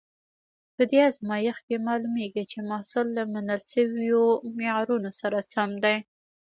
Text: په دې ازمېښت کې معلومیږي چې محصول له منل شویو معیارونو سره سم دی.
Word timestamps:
په 0.75 0.83
دې 0.89 0.99
ازمېښت 1.09 1.61
کې 1.67 1.77
معلومیږي 1.87 2.43
چې 2.51 2.59
محصول 2.71 3.07
له 3.17 3.23
منل 3.33 3.61
شویو 3.71 4.25
معیارونو 4.57 5.09
سره 5.19 5.37
سم 5.53 5.69
دی. 5.83 5.97